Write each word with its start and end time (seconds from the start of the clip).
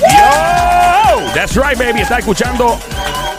Yo, 0.00 1.32
that's 1.34 1.56
right, 1.56 1.76
baby. 1.76 2.00
Está 2.00 2.18
escuchando 2.18 2.78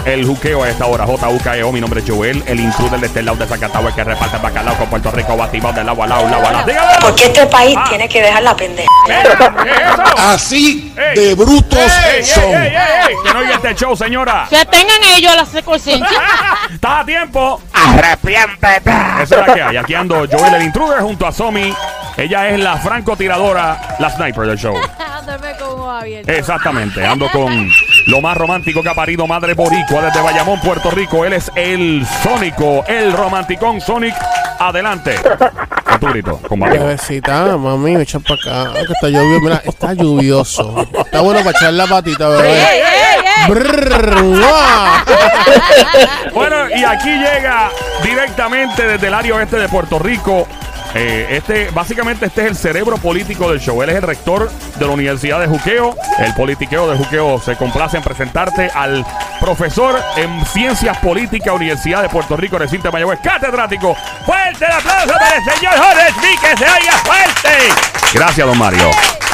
el 0.05 0.25
juqueo 0.25 0.63
a 0.63 0.69
esta 0.69 0.85
hora. 0.85 1.05
JUKEO. 1.05 1.71
Mi 1.71 1.81
nombre 1.81 2.01
es 2.01 2.09
Joel, 2.09 2.43
el 2.45 2.59
intruder 2.59 2.99
de 2.99 3.07
este 3.07 3.21
lado 3.21 3.37
de 3.37 3.45
Zacatau, 3.47 3.87
el 3.87 3.93
que 3.93 4.03
reparte 4.03 4.37
bacalao 4.37 4.75
con 4.75 4.89
Puerto 4.89 5.11
Rico, 5.11 5.35
batibao 5.37 5.73
del 5.73 5.85
lado 5.85 6.03
al 6.03 6.09
lado, 6.09 6.29
lado 6.29 6.41
lado. 6.51 6.63
Dígame. 6.65 6.87
Porque 7.01 7.25
este 7.25 7.45
país 7.47 7.75
Ah. 7.77 7.85
tiene 7.89 8.07
que 8.09 8.21
dejar 8.21 8.43
la 8.43 8.55
pendeja. 8.55 8.89
Eh, 9.09 9.23
¿Qué 9.63 9.71
es 9.71 9.77
eso? 9.93 10.03
Así 10.17 10.93
Ey. 10.97 11.15
de 11.27 11.35
brutos 11.35 11.79
Ey, 12.13 12.23
son. 12.23 12.43
ey, 12.43 12.53
ey, 12.55 12.73
ey, 13.09 13.15
Que 13.23 13.33
no 13.33 13.39
oiga 13.39 13.55
este 13.55 13.75
show, 13.75 13.95
señora. 13.95 14.45
Que 14.49 14.65
tengan 14.65 15.03
ellos 15.15 15.33
la 15.35 15.61
conciencia. 15.61 16.21
Está 16.73 16.99
a 16.99 17.05
tiempo. 17.05 17.61
Arrepiéntete. 17.73 18.91
Esa 19.21 19.41
es 19.41 19.47
la 19.47 19.53
que 19.53 19.61
hay. 19.61 19.77
Aquí 19.77 19.93
ando 19.95 20.25
Joel, 20.31 20.55
el 20.55 20.63
intruder, 20.63 21.01
junto 21.01 21.25
a 21.27 21.31
Somi. 21.31 21.73
Ella 22.17 22.49
es 22.49 22.59
la 22.59 22.75
francotiradora, 22.77 23.95
la 23.99 24.09
sniper 24.09 24.45
del 24.47 24.57
show. 24.57 24.75
Ándame 25.19 25.53
como 25.57 25.89
abierto. 25.89 26.29
Exactamente, 26.31 27.05
ando 27.05 27.29
con 27.31 27.69
lo 28.09 28.21
más 28.21 28.35
romántico 28.35 28.81
que 28.81 28.89
ha 28.89 28.95
parido 28.95 29.27
Madre 29.27 29.53
Boricua 29.53 30.01
desde 30.01 30.19
Bayamón, 30.21 30.59
Puerto 30.61 30.89
Rico. 30.89 31.25
Él 31.25 31.33
es 31.33 31.51
el 31.55 32.05
Sónico, 32.23 32.83
el 32.87 33.13
romanticón 33.13 33.79
Sonic. 33.79 34.15
Adelante. 34.57 35.15
Con 35.85 35.99
tu 35.99 36.07
grito, 36.07 36.39
con. 36.47 36.59
Bebecita, 36.59 37.55
mami, 37.55 37.95
me 37.95 38.01
echan 38.01 38.23
para 38.23 38.65
acá. 38.65 38.73
Que 38.73 38.93
está 38.93 39.09
lluvioso. 39.09 39.41
Mira, 39.41 39.61
está 39.63 39.93
lluvioso. 39.93 40.87
Está 41.05 41.21
bueno 41.21 41.39
para 41.43 41.51
echar 41.57 41.73
la 41.73 41.85
patita, 41.85 42.27
¡Ey, 42.27 42.31
bebé. 42.41 42.63
ey. 42.63 42.79
Bueno, 46.33 46.69
y 46.75 46.83
aquí 46.83 47.09
llega 47.09 47.69
directamente 48.03 48.85
desde 48.87 49.07
el 49.07 49.13
área 49.13 49.35
oeste 49.35 49.57
de 49.57 49.69
Puerto 49.69 49.99
Rico. 49.99 50.47
Eh, 50.95 51.27
este, 51.31 51.69
básicamente 51.71 52.25
este 52.25 52.41
es 52.41 52.47
el 52.47 52.55
cerebro 52.55 52.97
político 52.97 53.49
del 53.49 53.59
show. 53.59 53.81
Él 53.83 53.89
es 53.89 53.95
el 53.95 54.01
rector 54.01 54.49
de 54.49 54.85
la 54.85 54.91
Universidad 54.91 55.39
de 55.39 55.47
Juqueo. 55.47 55.95
El 56.17 56.33
politiqueo 56.33 56.89
de 56.89 56.97
Juqueo 56.97 57.39
se 57.39 57.55
complace 57.55 57.97
en 57.97 58.03
presentarte 58.03 58.71
al 58.73 59.05
profesor 59.39 59.99
en 60.17 60.45
Ciencias 60.45 60.97
Políticas, 60.97 61.53
Universidad 61.53 62.01
de 62.01 62.09
Puerto 62.09 62.35
Rico, 62.35 62.57
recinto 62.57 62.87
de 62.87 62.91
Mayagüez, 62.91 63.19
catedrático. 63.23 63.95
Fuerte 64.25 64.65
el 64.65 64.71
aplauso 64.71 65.13
para 65.13 65.35
el 65.35 65.43
señor 65.43 65.73
Jorge 65.77 66.37
que 66.41 66.57
se 66.57 66.63
oiga 66.65 66.93
fuerte. 67.03 67.73
Gracias, 68.13 68.47
don 68.47 68.57
Mario. 68.57 68.89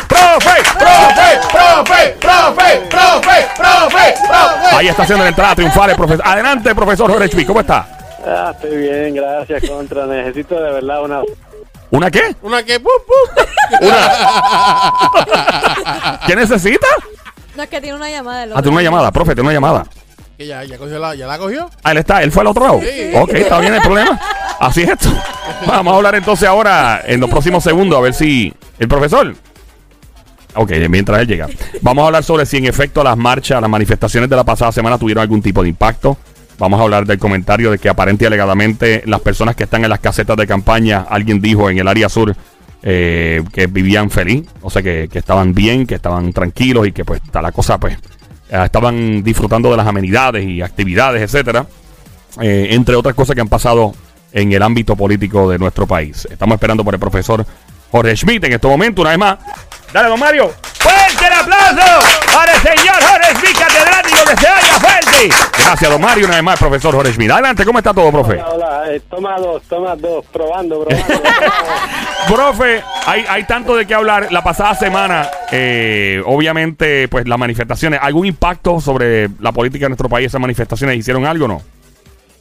¡Profe! 0.07 0.63
¡Profe! 0.77 1.39
¡Profe! 1.51 2.15
¡Profe! 2.19 2.87
¡Profe! 2.89 3.49
¡Profe! 3.55 4.15
¡Profe! 4.27 4.75
Ahí 4.75 4.87
está 4.87 5.03
haciendo 5.03 5.23
la 5.23 5.29
entrada 5.29 5.55
triunfal 5.55 5.89
el 5.89 5.95
profesor. 5.95 6.27
Adelante, 6.27 6.75
profesor 6.75 7.11
Jorge 7.11 7.27
Smith, 7.29 7.47
¿cómo 7.47 7.61
está? 7.61 7.87
Ah, 8.27 8.51
estoy 8.53 8.77
bien, 8.77 9.15
gracias, 9.15 9.69
Contra. 9.69 10.05
Necesito 10.05 10.55
de 10.55 10.71
verdad 10.71 11.03
una... 11.03 11.21
¿Una 11.91 12.11
qué? 12.11 12.35
Una 12.41 12.63
que 12.63 12.79
pum, 12.79 12.91
pum. 13.07 13.45
¿Qué 16.27 16.35
necesita? 16.35 16.87
No 17.55 17.63
es 17.63 17.69
que 17.69 17.79
tiene 17.81 17.95
una 17.95 18.09
llamada. 18.09 18.43
Ah, 18.55 18.61
tiene 18.61 18.75
una 18.75 18.81
llamada, 18.81 19.11
profe, 19.11 19.33
tiene 19.33 19.43
una 19.49 19.53
llamada. 19.53 19.85
Que 20.37 20.47
ya, 20.47 20.63
ya 20.65 20.77
cogió 20.77 20.99
la, 20.99 21.15
ya 21.15 21.27
la 21.27 21.37
cogió. 21.37 21.69
Ah, 21.83 21.91
él 21.91 21.97
está, 21.99 22.21
él 22.21 22.31
fue 22.31 22.41
al 22.41 22.47
otro 22.47 22.65
lado. 22.65 22.81
Sí. 22.81 23.11
Ok, 23.15 23.33
está 23.33 23.59
bien 23.59 23.73
el 23.73 23.81
problema. 23.81 24.19
Así 24.59 24.83
es 24.83 24.89
esto. 24.89 25.09
Vamos 25.65 25.93
a 25.93 25.97
hablar 25.97 26.15
entonces 26.15 26.47
ahora, 26.47 27.01
en 27.05 27.21
los 27.21 27.29
próximos 27.29 27.63
segundos, 27.63 27.97
a 27.97 28.01
ver 28.01 28.13
si 28.13 28.53
el 28.77 28.87
profesor. 28.87 29.33
Ok, 30.55 30.71
mientras 30.89 31.21
él 31.21 31.27
llega. 31.27 31.47
Vamos 31.81 32.03
a 32.03 32.07
hablar 32.07 32.23
sobre 32.23 32.45
si 32.45 32.57
en 32.57 32.65
efecto 32.65 33.03
las 33.03 33.15
marchas, 33.15 33.61
las 33.61 33.69
manifestaciones 33.69 34.29
de 34.29 34.35
la 34.35 34.43
pasada 34.43 34.71
semana 34.71 34.97
tuvieron 34.97 35.21
algún 35.21 35.41
tipo 35.41 35.61
de 35.63 35.69
impacto. 35.69 36.17
Vamos 36.57 36.79
a 36.79 36.83
hablar 36.83 37.05
del 37.05 37.19
comentario 37.19 37.71
de 37.71 37.77
que 37.77 37.89
aparente 37.89 38.25
y 38.25 38.27
alegadamente 38.27 39.03
las 39.05 39.21
personas 39.21 39.55
que 39.55 39.65
están 39.65 39.83
en 39.83 39.89
las 39.89 39.99
casetas 39.99 40.37
de 40.37 40.47
campaña, 40.47 41.05
alguien 41.09 41.41
dijo 41.41 41.69
en 41.69 41.77
el 41.79 41.87
área 41.87 42.07
sur 42.07 42.35
eh, 42.83 43.43
que 43.51 43.67
vivían 43.67 44.09
feliz, 44.09 44.47
o 44.61 44.69
sea 44.69 44.81
que, 44.81 45.09
que 45.11 45.19
estaban 45.19 45.53
bien, 45.53 45.85
que 45.85 45.95
estaban 45.95 46.31
tranquilos 46.31 46.87
y 46.87 46.91
que 46.91 47.03
pues 47.03 47.21
está 47.23 47.41
la 47.41 47.51
cosa 47.51 47.79
pues 47.79 47.97
eh, 48.49 48.61
estaban 48.63 49.23
disfrutando 49.23 49.71
de 49.71 49.77
las 49.77 49.87
amenidades 49.87 50.45
y 50.47 50.61
actividades, 50.61 51.21
etcétera 51.21 51.65
eh, 52.41 52.67
entre 52.71 52.95
otras 52.95 53.15
cosas 53.15 53.35
que 53.35 53.41
han 53.41 53.47
pasado 53.47 53.93
en 54.31 54.51
el 54.51 54.61
ámbito 54.61 54.95
político 54.95 55.49
de 55.49 55.57
nuestro 55.57 55.87
país. 55.87 56.27
Estamos 56.29 56.55
esperando 56.55 56.83
por 56.83 56.93
el 56.93 56.99
profesor 56.99 57.45
Jorge 57.91 58.15
Schmidt 58.15 58.43
en 58.43 58.53
este 58.53 58.67
momento, 58.67 59.01
una 59.01 59.11
vez 59.11 59.19
más. 59.19 59.37
Dale, 59.95 60.09
don 60.09 60.19
Mario. 60.19 60.51
¡Fuerte 60.77 61.25
el 61.25 61.31
aplauso 61.31 62.05
para 62.33 62.51
el 62.51 62.59
señor 62.59 62.95
Jorge 62.95 63.33
Schmidt, 63.35 63.57
catedrático 63.57 64.17
que 64.29 64.35
se 64.35 64.47
oiga 64.47 64.79
fuerte! 64.81 65.29
Gracias, 65.57 65.89
don 65.89 66.01
Mario, 66.01 66.25
una 66.25 66.35
vez 66.35 66.43
más, 66.43 66.59
profesor 66.59 66.93
Jorge 66.93 67.13
Schmidt. 67.13 67.31
Adelante, 67.31 67.63
¿cómo 67.63 67.77
está 67.77 67.93
todo, 67.93 68.11
profe? 68.11 68.33
Hola, 68.33 68.49
hola, 68.49 68.91
eh, 68.91 69.01
toma 69.09 69.39
dos, 69.39 69.63
toma 69.69 69.95
dos, 69.95 70.25
probando, 70.33 70.83
probando. 70.83 71.23
Profe, 72.27 72.83
hay, 73.05 73.23
hay 73.29 73.43
tanto 73.45 73.73
de 73.77 73.85
qué 73.85 73.93
hablar. 73.93 74.33
La 74.33 74.43
pasada 74.43 74.75
semana, 74.75 75.29
eh, 75.49 76.21
obviamente, 76.25 77.07
pues 77.07 77.25
las 77.25 77.39
manifestaciones, 77.39 78.01
¿algún 78.03 78.25
impacto 78.25 78.81
sobre 78.81 79.29
la 79.39 79.53
política 79.53 79.85
de 79.85 79.91
nuestro 79.91 80.09
país? 80.09 80.27
¿Esas 80.27 80.41
manifestaciones 80.41 80.97
hicieron 80.97 81.25
algo 81.25 81.45
o 81.45 81.47
no? 81.47 81.61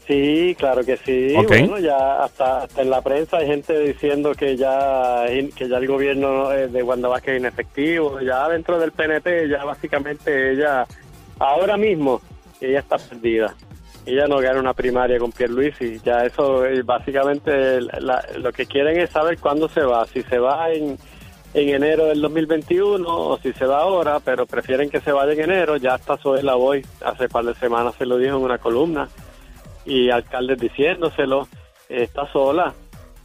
Sí, 0.06 0.54
claro 0.58 0.84
que 0.84 0.96
sí. 0.98 1.34
Bueno, 1.66 1.78
ya 1.78 2.22
hasta, 2.24 2.62
hasta 2.62 2.82
en 2.82 2.90
la 2.90 3.00
prensa 3.02 3.38
hay 3.38 3.46
gente 3.46 3.78
diciendo 3.78 4.32
que 4.34 4.56
ya 4.56 5.24
que 5.56 5.68
ya 5.68 5.76
el 5.78 5.86
gobierno 5.86 6.52
eh, 6.52 6.68
de 6.68 6.82
Wanda 6.82 7.08
Vázquez 7.08 7.34
es 7.34 7.40
inefectivo. 7.40 8.20
Ya 8.20 8.48
dentro 8.48 8.78
del 8.78 8.92
PNP, 8.92 9.48
ya 9.48 9.64
básicamente 9.64 10.52
ella, 10.52 10.86
ahora 11.38 11.76
mismo, 11.76 12.20
ella 12.60 12.80
está 12.80 12.98
perdida. 12.98 13.54
Ella 14.06 14.26
no 14.26 14.38
gana 14.38 14.60
una 14.60 14.74
primaria 14.74 15.18
con 15.18 15.32
Pierluisi. 15.32 15.98
Ya 16.04 16.24
eso, 16.26 16.66
eh, 16.66 16.82
básicamente, 16.82 17.80
la- 17.80 18.22
lo 18.38 18.52
que 18.52 18.66
quieren 18.66 18.98
es 19.00 19.10
saber 19.10 19.38
cuándo 19.38 19.68
se 19.68 19.80
va. 19.80 20.04
Si 20.06 20.22
se 20.24 20.38
va 20.38 20.70
en, 20.70 20.98
en 21.54 21.68
enero 21.70 22.04
del 22.06 22.20
2021 22.20 23.08
o 23.08 23.38
si 23.38 23.54
se 23.54 23.64
va 23.64 23.78
ahora, 23.78 24.20
pero 24.20 24.44
prefieren 24.44 24.90
que 24.90 25.00
se 25.00 25.10
vaya 25.12 25.32
en 25.32 25.40
enero. 25.40 25.76
Ya 25.78 25.94
hasta 25.94 26.18
Zoela 26.18 26.54
Boy 26.54 26.84
hace 27.02 27.28
par 27.30 27.44
de 27.46 27.54
semanas 27.54 27.94
se 27.96 28.04
lo 28.04 28.18
dijo 28.18 28.36
en 28.36 28.42
una 28.42 28.58
columna 28.58 29.08
y 29.84 30.10
alcaldes 30.10 30.58
diciéndoselo, 30.58 31.48
eh, 31.88 32.02
está 32.04 32.30
sola. 32.32 32.72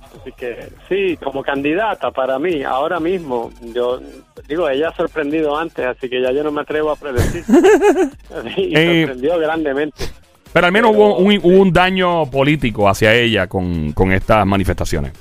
Así 0.02 0.32
que 0.32 0.70
sí, 0.88 1.18
como 1.18 1.44
candidata 1.44 2.10
para 2.10 2.40
mí, 2.40 2.64
ahora 2.64 3.00
mismo, 3.00 3.52
yo 3.62 4.00
digo, 4.48 4.68
ella 4.68 4.90
ha 4.90 4.96
sorprendido 4.96 5.56
antes, 5.56 5.86
así 5.86 6.10
que 6.10 6.20
ya 6.22 6.32
yo 6.32 6.44
no 6.44 6.52
me 6.52 6.62
atrevo 6.62 6.90
a 6.92 6.96
predecir. 6.96 7.44
y 8.58 8.76
Eh, 8.76 9.06
sorprendió 9.06 9.38
grandemente. 9.38 10.06
Pero 10.52 10.66
al 10.66 10.72
menos 10.72 10.96
hubo 10.96 11.18
un, 11.18 11.38
hubo 11.44 11.62
un 11.62 11.72
daño 11.72 12.26
político 12.26 12.90
hacia 12.90 13.14
ella 13.14 13.46
con, 13.46 13.94
con 13.94 14.12
estas 14.12 14.46
manifestaciones. 14.48 15.14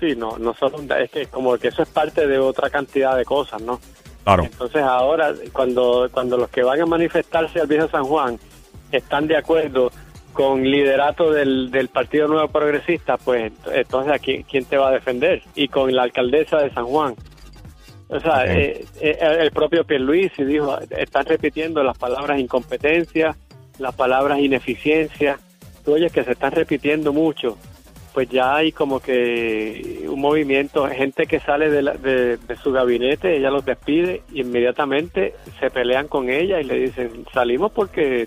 Sí, 0.00 0.14
no, 0.16 0.38
no 0.38 0.54
solo, 0.54 0.78
es 0.96 1.10
que 1.10 1.26
como 1.26 1.56
que 1.58 1.68
eso 1.68 1.82
es 1.82 1.88
parte 1.88 2.26
de 2.26 2.38
otra 2.38 2.70
cantidad 2.70 3.16
de 3.16 3.24
cosas, 3.24 3.60
¿no? 3.60 3.80
Claro. 4.24 4.44
Entonces 4.44 4.82
ahora, 4.82 5.34
cuando, 5.52 6.08
cuando 6.10 6.38
los 6.38 6.48
que 6.48 6.62
van 6.62 6.80
a 6.80 6.86
manifestarse 6.86 7.60
al 7.60 7.66
Viejo 7.66 7.88
San 7.88 8.04
Juan 8.04 8.38
están 8.90 9.26
de 9.26 9.36
acuerdo 9.36 9.90
con 10.34 10.62
liderato 10.64 11.30
del, 11.30 11.70
del 11.70 11.88
Partido 11.88 12.28
Nuevo 12.28 12.48
Progresista, 12.48 13.16
pues 13.16 13.52
entonces 13.72 14.12
¿a 14.12 14.18
quién, 14.18 14.42
quién 14.42 14.66
te 14.66 14.76
va 14.76 14.88
a 14.88 14.92
defender? 14.92 15.42
Y 15.54 15.68
con 15.68 15.94
la 15.94 16.02
alcaldesa 16.02 16.58
de 16.58 16.70
San 16.74 16.84
Juan. 16.84 17.14
O 18.08 18.20
sea, 18.20 18.44
eh, 18.44 18.84
eh, 19.00 19.18
el 19.40 19.50
propio 19.52 19.84
Pierluisi 19.84 20.44
dijo, 20.44 20.78
están 20.90 21.24
repitiendo 21.24 21.82
las 21.82 21.96
palabras 21.96 22.38
incompetencia, 22.38 23.36
las 23.78 23.94
palabras 23.94 24.40
ineficiencia. 24.40 25.38
Tú 25.84 25.94
oyes 25.94 26.12
que 26.12 26.24
se 26.24 26.32
están 26.32 26.52
repitiendo 26.52 27.12
mucho. 27.12 27.56
Pues 28.14 28.28
ya 28.30 28.54
hay 28.54 28.70
como 28.70 29.00
que 29.00 30.04
un 30.08 30.20
movimiento, 30.20 30.86
gente 30.88 31.26
que 31.26 31.40
sale 31.40 31.68
de, 31.68 31.82
la- 31.82 31.94
de, 31.96 32.36
de 32.36 32.56
su 32.62 32.70
gabinete, 32.70 33.36
ella 33.36 33.50
los 33.50 33.64
despide 33.64 34.22
y 34.32 34.42
inmediatamente 34.42 35.34
se 35.58 35.68
pelean 35.68 36.06
con 36.06 36.30
ella 36.30 36.60
y 36.60 36.64
le 36.64 36.76
dicen, 36.78 37.24
salimos 37.34 37.72
porque 37.72 38.26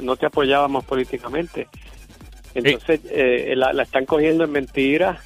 no 0.00 0.14
te 0.16 0.26
apoyábamos 0.26 0.84
políticamente. 0.84 1.66
Entonces 2.54 3.00
eh, 3.10 3.54
la, 3.56 3.72
la 3.72 3.82
están 3.82 4.06
cogiendo 4.06 4.44
en 4.44 4.52
mentiras. 4.52 5.18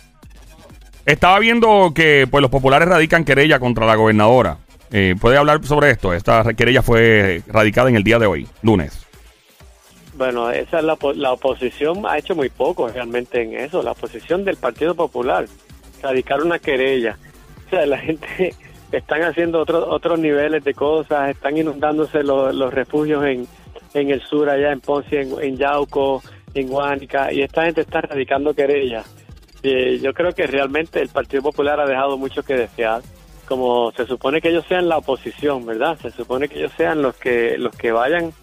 Estaba 1.05 1.39
viendo 1.39 1.93
que 1.95 2.27
pues 2.31 2.41
los 2.43 2.51
populares 2.51 2.89
radican 2.89 3.25
querella 3.25 3.59
contra 3.59 3.85
la 3.85 3.97
gobernadora. 3.97 4.57
Eh, 4.93 5.15
¿Puede 5.21 5.37
hablar 5.37 5.63
sobre 5.65 5.91
esto? 5.91 6.13
Esta 6.15 6.43
querella 6.55 6.83
fue 6.83 7.43
radicada 7.47 7.89
en 7.91 7.97
el 7.97 8.03
día 8.03 8.19
de 8.19 8.27
hoy, 8.27 8.49
lunes. 8.63 9.00
Bueno, 10.21 10.51
esa 10.51 10.81
es 10.81 10.85
la, 10.85 10.99
la 11.15 11.33
oposición 11.33 12.05
ha 12.07 12.19
hecho 12.19 12.35
muy 12.35 12.51
poco 12.51 12.87
realmente 12.89 13.41
en 13.41 13.55
eso. 13.55 13.83
La 13.83 13.93
oposición 13.93 14.45
del 14.45 14.59
Partido 14.59 14.95
Popular, 14.95 15.47
radicar 16.03 16.43
una 16.43 16.59
querella. 16.59 17.17
O 17.67 17.71
sea, 17.71 17.87
la 17.87 17.97
gente 17.97 18.55
están 18.93 19.23
haciendo 19.23 19.61
otros 19.61 19.83
otros 19.89 20.19
niveles 20.19 20.63
de 20.63 20.75
cosas, 20.75 21.31
están 21.31 21.57
inundándose 21.57 22.23
los, 22.23 22.55
los 22.55 22.71
refugios 22.71 23.25
en, 23.25 23.49
en 23.95 24.11
el 24.11 24.21
sur, 24.21 24.51
allá 24.51 24.73
en 24.73 24.83
Ponce, 24.83 25.23
en, 25.23 25.41
en 25.41 25.57
Yauco, 25.57 26.23
en 26.53 26.69
Guánica, 26.69 27.33
y 27.33 27.41
esta 27.41 27.65
gente 27.65 27.81
está 27.81 28.03
radicando 28.03 28.53
querellas. 28.53 29.07
Eh, 29.63 30.01
yo 30.03 30.13
creo 30.13 30.33
que 30.33 30.47
realmente 30.47 31.01
el 31.01 31.09
Partido 31.09 31.45
Popular 31.45 31.81
ha 31.81 31.87
dejado 31.87 32.19
mucho 32.19 32.43
que 32.43 32.57
desear. 32.57 33.01
Como 33.49 33.91
se 33.93 34.05
supone 34.05 34.43
que 34.43 34.51
ellos 34.51 34.67
sean 34.69 34.87
la 34.87 34.99
oposición, 34.99 35.65
¿verdad? 35.65 35.99
Se 35.99 36.11
supone 36.11 36.47
que 36.47 36.59
ellos 36.59 36.73
sean 36.77 37.01
los 37.01 37.17
que 37.17 37.57
los 37.57 37.75
que 37.75 37.91
vayan 37.91 38.35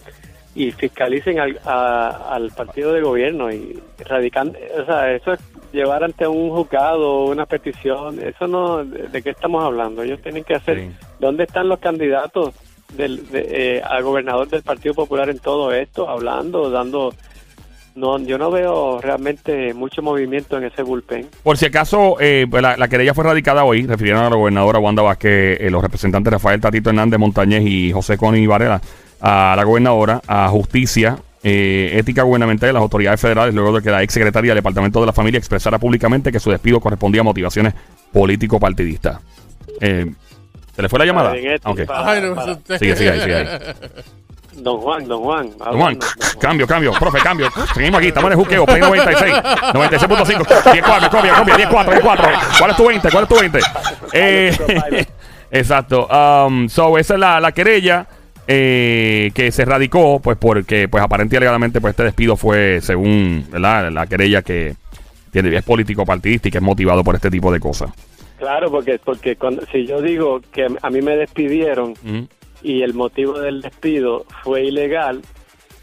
y 0.59 0.71
fiscalicen 0.71 1.39
al, 1.39 1.59
a- 1.65 2.29
al 2.33 2.49
partido 2.51 2.91
de 2.93 3.01
gobierno 3.01 3.51
y 3.51 3.79
radican, 4.07 4.53
o 4.81 4.85
sea, 4.85 5.11
eso 5.13 5.33
es- 5.33 5.39
llevar 5.71 6.03
ante 6.03 6.25
un 6.27 6.49
juzgado 6.49 7.25
una 7.25 7.45
petición, 7.45 8.19
eso 8.23 8.47
no, 8.47 8.83
¿de, 8.83 9.07
de 9.09 9.21
qué 9.21 9.29
estamos 9.31 9.63
hablando? 9.63 10.01
Ellos 10.01 10.19
tienen 10.21 10.43
que 10.43 10.55
hacer, 10.55 10.79
Sí. 10.79 10.91
¿dónde 11.19 11.43
están 11.43 11.67
los 11.67 11.79
candidatos 11.79 12.55
del, 12.95 13.27
de, 13.29 13.47
eh, 13.77 13.81
al 13.83 14.01
gobernador 14.03 14.47
del 14.47 14.63
Partido 14.63 14.95
Popular 14.95 15.29
en 15.29 15.39
todo 15.39 15.71
esto, 15.73 16.09
hablando, 16.09 16.69
dando... 16.69 17.13
No, 17.95 18.19
yo 18.19 18.37
no 18.37 18.51
veo 18.51 19.01
realmente 19.01 19.73
mucho 19.73 20.03
movimiento 20.03 20.55
en 20.57 20.65
ese 20.65 20.83
bullpen. 20.83 21.27
Por 21.41 21.57
si 21.57 21.65
acaso, 21.65 22.15
eh, 22.19 22.45
pues 22.49 22.61
la, 22.61 22.77
la 22.77 22.87
querella 22.87 23.15
fue 23.15 23.23
radicada 23.23 23.63
hoy, 23.63 23.87
refirieron 23.87 24.23
a 24.23 24.29
la 24.29 24.35
gobernadora 24.35 24.77
Wanda 24.77 25.01
Vázquez, 25.01 25.59
eh, 25.59 25.69
los 25.71 25.81
representantes 25.81 26.31
Rafael 26.31 26.61
Tatito 26.61 26.91
Hernández 26.91 27.19
Montañez 27.19 27.63
y 27.65 27.91
José 27.91 28.15
Coni 28.15 28.45
Varela, 28.45 28.79
a 29.21 29.53
la 29.55 29.63
gobernadora, 29.63 30.21
a 30.27 30.47
justicia, 30.49 31.17
eh, 31.43 31.91
ética 31.95 32.23
gubernamental 32.23 32.69
y 32.69 32.73
las 32.73 32.81
autoridades 32.81 33.19
federales, 33.21 33.53
luego 33.53 33.77
de 33.77 33.83
que 33.83 33.89
la 33.89 34.03
ex 34.03 34.13
secretaria 34.13 34.51
del 34.51 34.57
Departamento 34.59 34.99
de 34.99 35.05
la 35.05 35.13
Familia 35.13 35.37
expresara 35.37 35.77
públicamente 35.79 36.31
que 36.31 36.39
su 36.39 36.49
despido 36.51 36.79
correspondía 36.79 37.21
a 37.21 37.23
motivaciones 37.23 37.73
político-partidistas. 38.11 39.19
Eh, 39.81 40.05
¿Se 40.75 40.81
le 40.81 40.89
fue 40.89 40.99
la 40.99 41.05
llamada? 41.05 41.31
Usted- 41.31 42.77
Sigue, 42.79 42.95
sigue 42.95 43.09
ahí, 43.11 43.21
sigue 43.21 43.35
ahí. 43.35 43.47
Don 44.57 44.79
Juan, 44.79 45.07
don 45.07 45.21
Juan. 45.23 45.49
Don 45.57 45.77
Juan. 45.79 45.99
cambio, 46.39 46.67
cambio, 46.67 46.91
profe, 46.93 47.19
cambio. 47.19 47.47
Seguimos 47.73 47.99
aquí, 47.99 48.07
estamos 48.07 48.27
en 48.31 48.39
el 48.39 48.43
juqueo, 48.43 48.65
Play 48.65 48.81
96, 48.81 49.33
96.5, 49.33 50.45
10-4, 50.45 51.09
copia, 51.09 51.33
copia, 51.35 51.55
10-4, 51.69 52.01
10-4. 52.01 52.39
¿Cuál 52.59 52.71
es 52.71 52.77
tu 52.77 52.87
20? 52.87 53.11
¿Cuál 53.11 53.23
es 53.23 53.29
tu 53.29 53.35
20? 53.39 53.59
Eh, 54.13 55.05
exacto. 55.51 56.07
Um, 56.07 56.67
so, 56.69 56.97
esa 56.97 57.13
es 57.13 57.19
la, 57.19 57.39
la 57.39 57.51
querella 57.51 58.07
eh, 58.47 59.31
que 59.33 59.51
se 59.51 59.65
radicó, 59.65 60.19
pues 60.21 60.37
porque, 60.37 60.87
pues 60.87 61.03
aparentemente 61.03 61.35
y 61.35 61.37
alegadamente, 61.37 61.81
pues 61.81 61.91
este 61.91 62.03
despido 62.03 62.35
fue, 62.37 62.79
según 62.81 63.45
¿verdad? 63.51 63.91
la 63.91 64.07
querella 64.07 64.41
que 64.41 64.75
tiene, 65.31 65.55
es 65.55 65.63
político 65.63 66.05
partidista 66.05 66.47
y 66.47 66.51
que 66.51 66.57
es 66.59 66.63
motivado 66.63 67.03
por 67.03 67.15
este 67.15 67.29
tipo 67.29 67.51
de 67.51 67.59
cosas. 67.59 67.91
Claro, 68.39 68.69
porque 68.71 68.99
porque 69.03 69.35
cuando, 69.35 69.63
si 69.71 69.85
yo 69.87 70.01
digo 70.01 70.41
que 70.51 70.67
a 70.81 70.89
mí 70.89 71.01
me 71.01 71.15
despidieron 71.17 71.95
y 72.61 72.81
el 72.83 72.93
motivo 72.93 73.39
del 73.39 73.61
despido 73.61 74.25
fue 74.43 74.63
ilegal, 74.65 75.21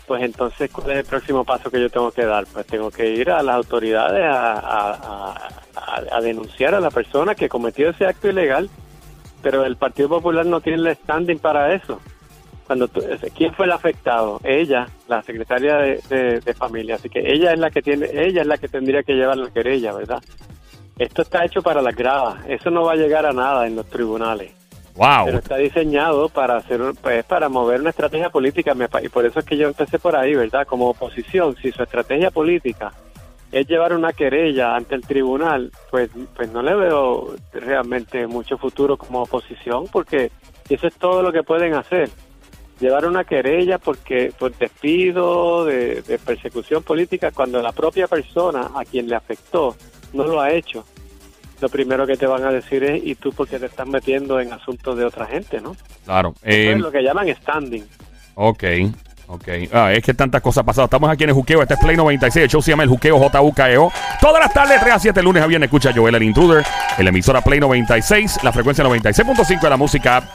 pues 0.07 0.23
entonces 0.23 0.71
¿cuál 0.71 0.91
es 0.93 0.97
el 0.99 1.05
próximo 1.05 1.45
paso 1.45 1.71
que 1.71 1.81
yo 1.81 1.91
tengo 1.91 2.11
que 2.13 2.25
dar? 2.25 2.45
Pues 2.53 2.67
tengo 2.67 2.91
que 2.91 3.11
ir 3.11 3.31
a 3.31 3.43
las 3.43 3.57
autoridades 3.57 4.25
a- 4.25 4.59
a- 4.59 5.51
a 6.13 6.21
denunciar 6.21 6.75
a 6.75 6.81
la 6.81 6.91
persona 6.91 7.35
que 7.35 7.49
cometió 7.49 7.91
ese 7.91 8.07
acto 8.07 8.29
ilegal, 8.29 8.71
pero 9.43 9.65
el 9.65 9.77
Partido 9.77 10.09
Popular 10.09 10.47
no 10.47 10.61
tiene 10.61 10.89
el 10.91 10.97
standing 10.97 11.39
para 11.39 11.75
eso. 11.75 12.01
Cuando 12.67 12.89
tú- 12.89 13.03
¿Quién 13.37 13.53
fue 13.55 13.67
el 13.67 13.73
afectado? 13.73 14.41
Ella, 14.43 14.89
la 15.09 15.23
secretaria 15.23 15.77
de, 15.77 16.01
de- 16.09 16.41
de 16.41 16.55
familia, 16.55 16.95
así 16.97 17.09
que 17.09 17.21
ella 17.21 17.53
es 17.53 17.59
la 17.59 17.71
que 17.71 17.83
tiene, 17.83 18.07
ella 18.13 18.41
es 18.43 18.47
la 18.47 18.57
que 18.59 18.69
tendría 18.69 19.03
que 19.03 19.13
llevar 19.15 19.37
la 19.37 19.51
querella, 19.51 19.93
¿verdad? 19.93 20.23
Esto 20.99 21.23
está 21.23 21.45
hecho 21.45 21.61
para 21.63 21.83
las 21.83 21.95
gradas, 21.95 22.37
eso 22.49 22.71
no 22.71 22.85
va 22.85 22.93
a 22.93 22.97
llegar 22.97 23.27
a 23.27 23.33
nada 23.33 23.67
en 23.67 23.77
los 23.77 23.87
tribunales 23.87 24.53
Wow. 24.97 25.25
pero 25.25 25.39
está 25.39 25.57
diseñado 25.57 26.29
para 26.29 26.57
hacer 26.57 26.81
pues 27.03 27.25
para 27.25 27.49
mover 27.49 27.81
una 27.81 27.91
estrategia 27.91 28.31
política 28.31 28.77
y 29.03 29.09
por 29.09 29.27
eso 29.27 29.41
es 29.41 29.45
que 29.45 29.57
yo 29.57 29.67
empecé 29.67 29.99
por 29.99 30.15
ahí 30.15 30.37
verdad 30.37 30.65
como 30.69 30.89
oposición 30.89 31.57
si 31.61 31.73
su 31.73 31.83
estrategia 31.83 32.31
política 32.31 32.93
es 33.51 33.67
llevar 33.67 33.93
una 33.93 34.13
querella 34.13 34.77
ante 34.77 34.95
el 34.95 35.01
tribunal 35.01 35.73
pues 35.91 36.11
pues 36.37 36.49
no 36.53 36.63
le 36.63 36.77
veo 36.77 37.35
realmente 37.53 38.25
mucho 38.29 38.57
futuro 38.57 38.97
como 38.97 39.23
oposición 39.23 39.87
porque 39.91 40.31
eso 40.69 40.87
es 40.87 40.95
todo 40.95 41.23
lo 41.23 41.33
que 41.33 41.43
pueden 41.43 41.75
hacer 41.75 42.09
llevar 42.81 43.07
una 43.07 43.25
querella 43.25 43.79
porque 43.79 44.33
por 44.39 44.55
despido 44.57 45.65
de, 45.65 46.03
de 46.03 46.19
persecución 46.19 46.83
política 46.83 47.31
cuando 47.31 47.63
la 47.63 47.73
propia 47.73 48.07
persona 48.09 48.71
a 48.75 48.85
quien 48.85 49.09
le 49.09 49.17
afectó 49.17 49.77
no 50.13 50.25
lo 50.25 50.41
ha 50.41 50.51
hecho 50.53 50.85
lo 51.61 51.69
primero 51.69 52.07
que 52.07 52.17
te 52.17 52.27
van 52.27 52.45
a 52.45 52.51
decir 52.51 52.85
es 52.85 53.03
y 53.05 53.15
tú 53.15 53.33
por 53.33 53.49
qué 53.49 53.59
te 53.59 53.67
estás 53.67 53.87
metiendo 53.87 54.39
en 54.41 54.53
asuntos 54.53 54.99
de 54.99 55.05
otra 55.05 55.25
gente, 55.25 55.61
¿no? 55.61 55.77
Claro. 56.05 56.35
Eso 56.43 56.49
Eh, 56.51 56.73
es 56.73 56.79
lo 56.79 56.91
que 56.91 57.01
llaman 57.03 57.29
standing. 57.41 57.85
Ok, 58.35 58.65
ok. 59.29 59.49
Ah, 59.73 59.93
es 59.93 60.03
que 60.05 60.13
tantas 60.13 60.43
cosas 60.43 60.65
pasadas. 60.65 60.89
Estamos 60.89 61.09
aquí 61.09 61.23
en 61.23 61.31
el 61.31 61.35
Juqueo. 61.35 61.63
Este 61.63 61.75
es 61.75 61.81
Play 61.81 61.97
96. 61.97 62.43
El 62.45 62.51
show 62.51 62.61
se 62.61 62.73
llama 62.73 62.83
El 62.83 62.89
Juqueo 62.91 63.19
JUKEO. 63.19 63.93
Todas 64.21 64.41
las 64.45 64.53
tardes, 64.53 64.79
3 64.81 64.95
a 64.95 64.99
7, 64.99 65.23
lunes 65.23 65.43
a 65.43 65.47
viernes. 65.47 65.69
Escucha 65.69 65.93
Joel 65.95 66.17
el 66.17 66.23
Intruder 66.25 66.65
en 66.99 67.05
la 67.05 67.11
emisora 67.11 67.41
Play 67.41 67.61
96, 67.61 68.41
la 68.43 68.53
frecuencia 68.53 68.85
96.5 68.85 69.61
de 69.63 69.71
la 69.71 69.77
música. 69.77 70.29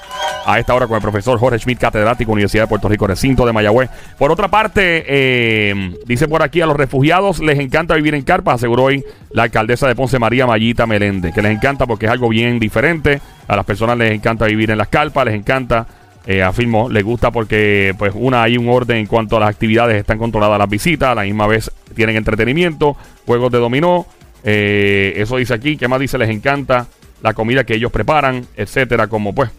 A 0.46 0.58
esta 0.58 0.74
hora 0.74 0.88
con 0.88 0.96
el 0.96 1.02
profesor 1.02 1.38
Jorge 1.38 1.60
Schmidt, 1.60 1.80
catedrático 1.80 2.31
Universidad 2.31 2.64
de 2.64 2.68
Puerto 2.68 2.90
Rico, 2.90 3.06
recinto 3.06 3.46
de 3.46 3.54
Mayagüez. 3.54 3.90
Por 4.18 4.31
otra 4.31 4.48
parte, 4.48 5.06
eh, 5.08 5.96
dice 6.06 6.28
por 6.28 6.42
aquí 6.42 6.62
a 6.62 6.66
los 6.66 6.76
refugiados 6.76 7.40
les 7.40 7.60
encanta 7.60 7.96
vivir 7.96 8.16
en 8.16 8.24
carpas, 8.24 8.56
aseguró 8.56 8.86
hoy 8.86 9.04
la 9.31 9.44
alcaldesa 9.44 9.88
de 9.88 9.96
Ponce 9.96 10.18
María 10.18 10.48
Mayita 10.48 10.88
Meléndez, 10.88 11.34
que 11.34 11.42
les 11.42 11.52
encanta 11.52 11.86
porque 11.86 12.08
es 12.08 12.12
algo 12.12 12.30
bien 12.30 12.60
diferente. 12.60 13.22
A 13.48 13.56
las 13.56 13.66
personas 13.66 13.98
les 13.98 14.12
encanta 14.12 14.46
vivir 14.46 14.72
en 14.72 14.78
las 14.78 14.88
carpas, 14.88 15.26
les 15.26 15.36
encanta 15.36 15.86
eh, 16.26 16.44
afirmó, 16.44 16.90
le 16.90 17.02
gusta 17.02 17.31
porque, 17.31 17.96
pues, 17.98 18.14
una, 18.16 18.44
hay 18.44 18.58
un 18.58 18.70
orden 18.70 18.98
en 18.98 19.06
cuanto 19.08 19.38
a 19.38 19.40
las 19.40 19.50
actividades, 19.50 19.98
están 19.98 20.18
controladas 20.18 20.60
las 20.60 20.70
visitas, 20.70 21.10
a 21.10 21.16
la 21.16 21.24
misma 21.24 21.48
vez 21.48 21.72
tienen 21.96 22.18
entretenimiento, 22.18 22.96
juegos 23.26 23.52
de 23.52 23.58
dominó, 23.58 24.06
eh, 24.44 25.14
eso 25.18 25.38
dice 25.38 25.54
aquí, 25.54 25.78
¿qué 25.78 25.88
más 25.88 26.00
dice? 26.00 26.18
Les 26.18 26.30
encanta 26.30 26.88
la 27.22 27.34
comida 27.34 27.64
que 27.64 27.76
ellos 27.76 27.92
preparan, 27.92 28.46
etcétera, 28.56 29.08
como 29.08 29.34
pues, 29.34 29.50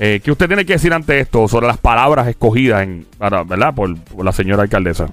eh, 0.00 0.20
¿qué 0.24 0.32
usted 0.32 0.48
tiene 0.48 0.64
que 0.66 0.72
decir 0.72 0.92
ante 0.92 1.20
esto 1.20 1.46
sobre 1.46 1.66
las 1.68 1.78
palabras 1.78 2.26
escogidas, 2.26 2.82
en, 2.82 3.06
para, 3.18 3.44
¿verdad? 3.44 3.72
Por, 3.74 3.96
por 4.02 4.24
la 4.24 4.32
señora 4.32 4.62
alcaldesa. 4.64 5.08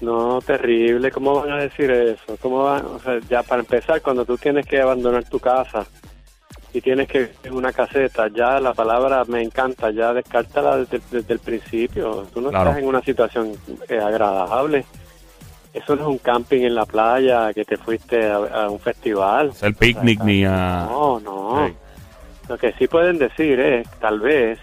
No, 0.00 0.40
terrible. 0.40 1.10
¿Cómo 1.12 1.34
van 1.42 1.52
a 1.52 1.56
decir 1.58 1.90
eso? 1.90 2.36
¿Cómo 2.40 2.64
van? 2.64 2.84
O 2.86 2.98
sea, 2.98 3.20
ya 3.28 3.42
para 3.42 3.60
empezar, 3.60 4.00
cuando 4.00 4.24
tú 4.24 4.36
tienes 4.38 4.64
que 4.66 4.80
abandonar 4.80 5.24
tu 5.24 5.38
casa 5.38 5.84
y 6.72 6.80
tienes 6.80 7.06
que 7.08 7.18
ir 7.20 7.32
en 7.44 7.52
una 7.54 7.70
caseta, 7.72 8.28
ya 8.34 8.58
la 8.60 8.72
palabra 8.72 9.24
me 9.26 9.42
encanta, 9.42 9.90
ya 9.90 10.14
descártala 10.14 10.78
desde, 10.78 11.00
desde 11.10 11.34
el 11.34 11.40
principio. 11.40 12.26
Tú 12.32 12.40
no 12.40 12.48
Claro. 12.48 12.70
estás 12.70 12.82
en 12.82 12.88
una 12.88 13.02
situación 13.02 13.52
eh, 13.88 13.98
agradable. 13.98 14.86
Eso 15.74 15.94
no 15.94 16.02
es 16.02 16.08
un 16.08 16.18
camping 16.18 16.62
en 16.62 16.74
la 16.74 16.86
playa 16.86 17.52
que 17.52 17.64
te 17.64 17.76
fuiste 17.76 18.26
a, 18.26 18.36
a 18.36 18.70
un 18.70 18.80
festival. 18.80 19.52
El 19.60 19.74
picnic 19.74 20.22
ni 20.24 20.44
a... 20.44 20.86
No, 20.90 21.20
no. 21.20 21.66
Sí. 21.66 21.74
Lo 22.50 22.58
que 22.58 22.72
sí 22.72 22.88
pueden 22.88 23.16
decir 23.16 23.60
es, 23.60 23.88
tal 24.00 24.18
vez, 24.18 24.58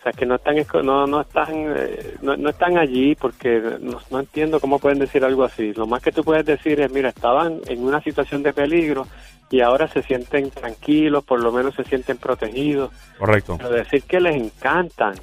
o 0.00 0.02
sea, 0.02 0.10
que 0.10 0.26
no 0.26 0.34
están 0.34 0.56
no, 0.82 1.06
no 1.06 1.20
están 1.20 1.54
eh, 1.54 2.16
no, 2.20 2.36
no 2.36 2.50
están 2.50 2.76
allí 2.76 3.14
porque 3.14 3.62
no, 3.80 4.00
no 4.10 4.18
entiendo 4.18 4.58
cómo 4.58 4.80
pueden 4.80 4.98
decir 4.98 5.24
algo 5.24 5.44
así. 5.44 5.72
Lo 5.74 5.86
más 5.86 6.02
que 6.02 6.10
tú 6.10 6.24
puedes 6.24 6.44
decir 6.44 6.80
es, 6.80 6.90
mira, 6.90 7.10
estaban 7.10 7.60
en 7.68 7.84
una 7.84 8.02
situación 8.02 8.42
de 8.42 8.52
peligro 8.52 9.06
y 9.50 9.60
ahora 9.60 9.86
se 9.86 10.02
sienten 10.02 10.50
tranquilos, 10.50 11.22
por 11.22 11.40
lo 11.40 11.52
menos 11.52 11.76
se 11.76 11.84
sienten 11.84 12.16
protegidos. 12.16 12.90
Correcto. 13.16 13.54
Pero 13.56 13.70
decir 13.70 14.02
que 14.02 14.18
les 14.18 14.34
encantan, 14.34 15.14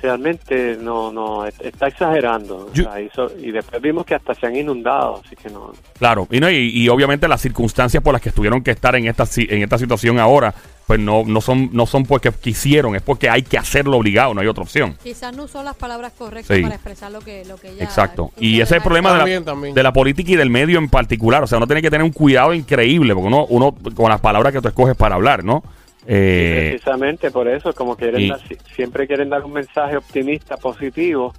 realmente 0.00 0.76
no, 0.80 1.10
no, 1.12 1.46
est- 1.46 1.60
está 1.62 1.88
exagerando. 1.88 2.66
O 2.70 2.72
Yo- 2.72 2.84
sea, 2.84 3.00
hizo- 3.00 3.30
y 3.38 3.50
después 3.50 3.80
vimos 3.80 4.04
que 4.04 4.14
hasta 4.14 4.34
se 4.34 4.46
han 4.46 4.56
inundado, 4.56 5.22
así 5.24 5.34
que 5.36 5.48
no. 5.50 5.72
Claro, 5.98 6.28
y, 6.30 6.40
no, 6.40 6.50
y, 6.50 6.56
y 6.70 6.88
obviamente 6.88 7.26
las 7.28 7.40
circunstancias 7.40 8.02
por 8.02 8.12
las 8.12 8.20
que 8.22 8.30
tuvieron 8.30 8.62
que 8.62 8.70
estar 8.70 8.94
en 8.96 9.06
esta, 9.06 9.24
si- 9.26 9.46
en 9.48 9.62
esta 9.62 9.78
situación 9.78 10.18
ahora, 10.18 10.54
pues 10.86 11.00
no, 11.00 11.22
no, 11.26 11.40
son, 11.40 11.70
no 11.72 11.86
son 11.86 12.04
porque 12.04 12.30
quisieron, 12.30 12.94
es 12.94 13.00
porque 13.00 13.30
hay 13.30 13.42
que 13.42 13.56
hacerlo 13.56 13.96
obligado, 13.96 14.34
no 14.34 14.42
hay 14.42 14.46
otra 14.46 14.62
opción. 14.64 14.96
Quizás 15.02 15.34
no 15.34 15.44
usó 15.44 15.62
las 15.62 15.76
palabras 15.76 16.12
correctas 16.18 16.54
Sí. 16.54 16.62
para 16.62 16.74
expresar 16.74 17.10
lo 17.10 17.20
que, 17.20 17.44
lo 17.46 17.56
que 17.56 17.70
ella 17.70 17.84
Exacto. 17.84 18.30
Y 18.38 18.56
ese 18.56 18.62
es 18.64 18.72
el 18.72 18.82
problema 18.82 19.12
de 19.24 19.38
la, 19.38 19.44
también. 19.44 19.74
de 19.74 19.82
la 19.82 19.92
política 19.94 20.32
y 20.32 20.36
del 20.36 20.50
medio 20.50 20.78
en 20.78 20.90
particular. 20.90 21.42
O 21.42 21.46
sea, 21.46 21.56
uno 21.56 21.66
tiene 21.66 21.80
que 21.80 21.90
tener 21.90 22.04
un 22.04 22.12
cuidado 22.12 22.52
increíble, 22.52 23.14
porque 23.14 23.28
uno, 23.28 23.46
uno 23.48 23.74
con 23.94 24.10
las 24.10 24.20
palabras 24.20 24.52
que 24.52 24.60
tú 24.60 24.68
escoges 24.68 24.94
para 24.94 25.14
hablar, 25.14 25.42
¿no? 25.42 25.62
Eh, 26.06 26.68
Precisamente 26.72 27.30
por 27.30 27.48
eso, 27.48 27.72
como 27.72 27.96
quieren 27.96 28.20
y- 28.20 28.28
dar- 28.28 28.40
si- 28.46 28.56
siempre 28.74 29.06
quieren 29.06 29.30
dar 29.30 29.42
un 29.42 29.52
mensaje 29.52 29.96
optimista, 29.96 30.56
positivo, 30.56 31.32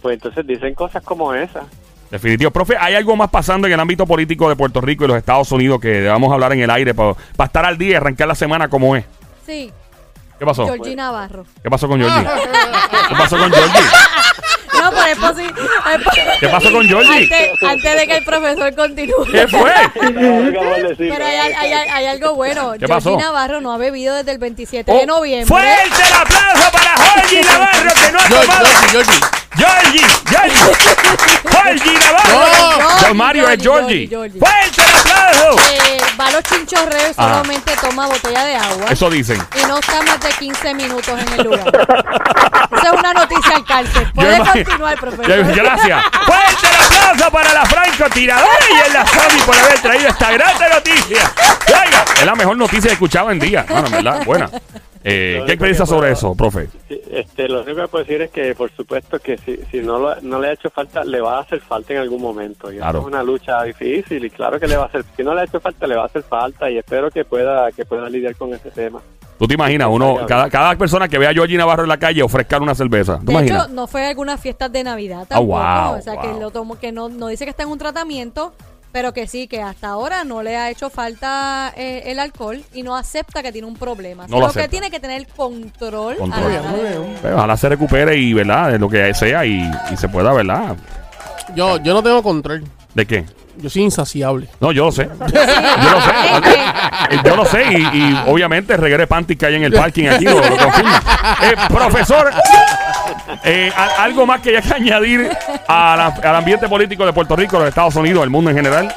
pues 0.00 0.14
entonces 0.14 0.46
dicen 0.46 0.74
cosas 0.74 1.02
como 1.02 1.34
esa. 1.34 1.62
definitivo. 2.10 2.50
Profe, 2.50 2.76
¿hay 2.78 2.94
algo 2.94 3.14
más 3.16 3.28
pasando 3.28 3.66
en 3.66 3.74
el 3.74 3.80
ámbito 3.80 4.06
político 4.06 4.48
de 4.48 4.56
Puerto 4.56 4.80
Rico 4.80 5.04
y 5.04 5.08
los 5.08 5.16
Estados 5.18 5.52
Unidos 5.52 5.78
que 5.80 5.88
debamos 5.88 6.32
hablar 6.32 6.52
en 6.54 6.60
el 6.60 6.70
aire 6.70 6.94
para, 6.94 7.12
para 7.36 7.46
estar 7.46 7.64
al 7.66 7.76
día 7.76 7.90
y 7.90 7.94
arrancar 7.96 8.26
la 8.28 8.34
semana 8.34 8.68
como 8.68 8.96
es? 8.96 9.04
Sí, 9.44 9.70
¿Qué 10.38 10.46
pasó? 10.46 10.64
Georgie 10.66 10.94
Navarro. 10.96 11.44
¿Qué 11.62 11.68
pasó 11.68 11.88
con 11.88 11.98
Georgie? 12.00 12.24
¿Qué 13.08 13.14
pasó 13.16 13.36
con 13.36 13.50
Georgie? 13.52 13.80
No, 14.90 14.96
pero 14.96 15.06
es 15.12 15.18
posible. 15.18 15.52
es 15.94 16.02
po- 16.02 16.10
¿Qué 16.40 16.48
pasó 16.48 16.72
con 16.72 16.86
Georgie? 16.88 17.22
Antes, 17.22 17.50
antes 17.62 17.96
de 18.00 18.06
que 18.06 18.16
el 18.16 18.24
profesor 18.24 18.74
continúe. 18.74 19.24
¿Qué 19.30 19.48
fue? 19.48 19.72
Pero 19.94 21.24
hay, 21.24 21.36
hay- 21.36 21.72
hay- 21.72 21.88
hay 21.88 22.06
algo 22.06 22.34
bueno. 22.34 22.74
¿Qué 22.78 22.88
pasó? 22.88 23.10
Georgie 23.10 23.26
Navarro 23.26 23.60
no 23.60 23.72
ha 23.72 23.78
bebido 23.78 24.14
desde 24.14 24.32
el 24.32 24.38
27 24.38 24.90
Oh, 24.92 24.98
de 24.98 25.06
noviembre. 25.06 25.46
¡Fuerte 25.46 26.02
el 26.08 26.12
aplauso 26.14 26.70
para 26.72 26.96
Georgie 26.96 27.42
Navarro 27.42 27.90
que 27.94 28.12
no 28.12 28.18
ha 28.18 28.22
Georgie, 28.22 28.46
tomado! 28.46 28.66
Georgie, 28.90 28.90
Georgie. 28.90 29.20
¡Georgie! 29.58 30.06
¡Georgie! 30.28 30.72
¡Georgie 31.50 31.98
Navarro! 31.98 32.78
No. 32.78 33.00
Don 33.08 33.16
Mario 33.16 33.48
es 33.50 33.62
Georgie. 33.62 34.08
¡Fuerte! 34.08 34.82
Eh, 35.00 35.98
va 36.20 36.26
a 36.26 36.30
los 36.32 36.42
chinchorreos 36.42 37.16
y 37.16 37.20
Ajá. 37.20 37.28
solamente 37.34 37.72
toma 37.80 38.06
botella 38.06 38.44
de 38.44 38.54
agua. 38.56 38.86
Eso 38.90 39.10
dicen. 39.10 39.40
Y 39.60 39.66
no 39.66 39.78
está 39.78 40.02
más 40.02 40.20
de 40.20 40.28
15 40.30 40.74
minutos 40.74 41.20
en 41.20 41.32
el 41.32 41.44
lugar. 41.44 41.66
Esa 41.68 42.86
es 42.86 42.92
una 42.92 43.12
noticia 43.12 43.56
al 43.56 43.64
cárcel. 43.64 44.12
Puede 44.14 44.38
continuar, 44.38 44.98
profesor. 45.00 45.54
Gracias. 45.54 46.02
Fuerte 46.26 46.66
el 46.68 46.96
aplauso 46.98 47.30
para 47.30 47.52
la 47.52 47.66
francotiradora 47.66 48.64
y 48.70 48.86
el 48.86 48.92
la 48.92 49.06
Sony 49.06 49.44
por 49.46 49.56
haber 49.56 49.78
traído 49.80 50.08
esta 50.08 50.30
gran 50.32 50.52
noticia. 50.70 51.32
Oiga, 51.68 52.04
es 52.16 52.26
la 52.26 52.34
mejor 52.34 52.56
noticia 52.56 52.82
que 52.82 52.88
he 52.88 52.92
escuchado 52.92 53.30
en 53.30 53.38
día. 53.38 53.64
Bueno, 53.68 53.86
en 53.86 53.92
verdad, 53.92 54.24
buena. 54.24 54.50
Eh, 55.04 55.42
¿Qué 55.46 55.56
piensa 55.56 55.86
sobre 55.86 56.12
eso, 56.12 56.34
profe? 56.34 56.68
Sí, 56.88 56.97
Este, 57.10 57.48
lo 57.48 57.62
único 57.62 57.80
que 57.82 57.88
puedo 57.88 58.04
decir 58.04 58.20
es 58.22 58.30
que, 58.30 58.54
por 58.54 58.70
supuesto, 58.72 59.18
que 59.18 59.38
si, 59.38 59.56
si 59.70 59.80
no, 59.80 59.98
lo- 59.98 60.20
no 60.20 60.38
le 60.40 60.48
ha 60.48 60.52
hecho 60.52 60.68
falta, 60.70 61.04
le 61.04 61.20
va 61.20 61.38
a 61.38 61.40
hacer 61.40 61.60
falta 61.60 61.94
en 61.94 62.00
algún 62.00 62.20
momento. 62.20 62.70
Y 62.72 62.76
Claro. 62.76 63.00
es 63.00 63.04
una 63.06 63.22
lucha 63.22 63.62
difícil 63.62 64.24
y 64.24 64.30
claro 64.30 64.60
que 64.60 64.66
le 64.68 64.76
va 64.76 64.84
a 64.84 64.86
hacer. 64.86 65.04
Si 65.16 65.22
no 65.22 65.34
le 65.34 65.40
ha 65.40 65.44
hecho 65.44 65.58
falta, 65.60 65.86
le 65.86 65.96
va 65.96 66.02
a 66.02 66.06
hacer 66.06 66.22
falta 66.22 66.70
y 66.70 66.78
espero 66.78 67.10
que 67.10 67.24
pueda 67.24 67.70
que 67.72 67.84
pueda 67.84 68.08
lidiar 68.10 68.36
con 68.36 68.52
ese 68.52 68.70
tema. 68.70 69.00
¿Tú 69.38 69.46
te 69.46 69.54
imaginas? 69.54 69.88
Uno, 69.90 70.18
cada, 70.26 70.50
cada 70.50 70.74
persona 70.76 71.08
que 71.08 71.16
vea 71.16 71.30
a 71.30 71.32
Georgie 71.32 71.56
Navarro 71.56 71.84
en 71.84 71.88
la 71.88 71.96
calle 71.98 72.22
ofrezcar 72.24 72.60
una 72.60 72.74
cerveza. 72.74 73.20
¿Tú 73.20 73.26
De 73.26 73.32
imaginas? 73.32 73.64
hecho, 73.66 73.74
no 73.74 73.86
fue 73.86 74.04
algunas 74.04 74.40
fiestas 74.40 74.72
de 74.72 74.82
Navidad 74.82 75.20
Ah, 75.22 75.26
tampoco. 75.28 75.58
wow, 75.58 75.98
o 75.98 76.02
sea, 76.02 76.14
wow. 76.14 76.22
que 76.22 76.40
lo 76.40 76.50
tomó, 76.50 76.78
que 76.78 76.90
no, 76.90 77.08
no 77.08 77.28
dice 77.28 77.44
que 77.44 77.50
está 77.50 77.62
en 77.62 77.68
un 77.68 77.78
tratamiento, 77.78 78.52
pero 78.92 79.12
que 79.12 79.26
sí, 79.26 79.46
que 79.48 79.60
hasta 79.62 79.88
ahora 79.88 80.24
no 80.24 80.42
le 80.42 80.56
ha 80.56 80.70
hecho 80.70 80.90
falta 80.90 81.72
eh, 81.76 82.02
el 82.06 82.18
alcohol 82.18 82.62
y 82.74 82.82
no 82.82 82.96
acepta 82.96 83.42
que 83.42 83.52
tiene 83.52 83.66
un 83.68 83.76
problema. 83.76 84.26
No 84.28 84.36
lo 84.40 84.46
que 84.46 84.50
acepta. 84.60 84.68
tiene 84.68 84.90
que 84.90 85.00
tener 85.00 85.26
control. 85.28 86.14
a 86.14 86.18
Control. 86.18 86.30
la 86.30 86.48
Muy 86.48 86.56
hora 86.56 86.60
bien, 86.60 86.70
muy 86.70 86.80
de- 86.90 86.98
bien. 86.98 87.18
Pues, 87.20 87.34
ojalá 87.34 87.56
se 87.56 87.68
recupere 87.68 88.16
y, 88.16 88.32
¿verdad? 88.32 88.72
De 88.72 88.78
lo 88.78 88.88
que 88.88 89.12
sea 89.14 89.44
y, 89.46 89.70
y 89.92 89.96
se 89.96 90.08
pueda, 90.08 90.32
¿verdad? 90.32 90.76
Yo, 91.54 91.78
yo 91.78 91.94
no 91.94 92.02
tengo 92.02 92.22
control. 92.22 92.64
¿De 92.94 93.06
qué? 93.06 93.24
Yo 93.60 93.68
soy 93.70 93.82
insaciable. 93.82 94.48
No, 94.60 94.72
yo 94.72 94.86
lo 94.86 94.92
sé. 94.92 95.04
Yo 95.20 95.90
lo 95.90 96.00
sé. 96.00 97.20
Yo 97.24 97.36
lo 97.36 97.44
sé 97.44 97.64
y, 97.72 97.76
y 97.98 98.18
obviamente 98.26 98.74
el 98.74 98.78
reguero 98.80 99.00
de 99.02 99.06
panty 99.06 99.36
que 99.36 99.46
hay 99.46 99.54
en 99.56 99.64
el 99.64 99.72
parking 99.72 100.06
aquí 100.08 100.24
lo, 100.24 100.34
lo 100.34 100.56
confirma. 100.56 101.02
Eh, 101.42 101.54
profesor, 101.68 102.30
eh, 103.44 103.70
a- 103.74 104.02
algo 104.04 104.26
más 104.26 104.40
que 104.40 104.50
haya 104.56 104.62
que 104.62 104.74
añadir 104.74 105.28
a 105.66 105.96
la- 105.96 106.28
al 106.30 106.36
ambiente 106.36 106.68
político 106.68 107.04
de 107.06 107.12
Puerto 107.12 107.34
Rico, 107.36 107.58
los 107.58 107.68
Estados 107.68 107.96
Unidos, 107.96 108.22
el 108.24 108.30
mundo 108.30 108.50
en 108.50 108.56
general. 108.56 108.94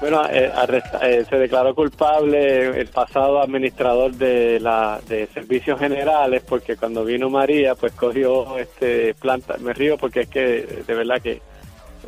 Bueno, 0.00 0.22
eh, 0.30 0.52
arresta- 0.54 1.00
eh, 1.08 1.24
se 1.28 1.36
declaró 1.36 1.74
culpable 1.74 2.78
el 2.80 2.88
pasado 2.88 3.40
administrador 3.40 4.12
de 4.12 4.60
la 4.60 4.98
de 5.08 5.26
servicios 5.32 5.78
generales 5.78 6.42
porque 6.46 6.76
cuando 6.76 7.02
vino 7.04 7.30
María, 7.30 7.74
pues 7.74 7.92
cogió 7.92 8.58
este 8.58 9.14
planta. 9.14 9.54
Me 9.58 9.72
río 9.72 9.96
porque 9.96 10.20
es 10.22 10.28
que 10.28 10.82
de 10.86 10.94
verdad 10.94 11.16
que 11.22 11.40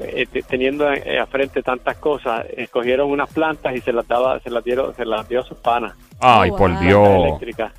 eh, 0.00 0.26
te- 0.30 0.42
teniendo 0.42 0.90
eh, 0.92 1.18
a 1.18 1.26
frente 1.26 1.62
tantas 1.62 1.96
cosas, 1.98 2.46
escogieron 2.56 3.10
unas 3.10 3.32
plantas 3.32 3.74
y 3.74 3.80
se 3.80 3.92
las 3.92 4.06
daba, 4.08 4.38
se 4.40 4.50
las 4.50 4.62
dieron, 4.64 4.94
se 4.94 5.04
las 5.04 5.28
dio 5.28 5.40
a 5.40 5.44
sus 5.44 5.58
panas 5.58 5.94
Ay, 6.20 6.50
Oh, 6.52 6.56
por 6.56 6.70
wow. 6.72 6.80
Dios. 6.80 7.08
eléctricas. 7.08 7.72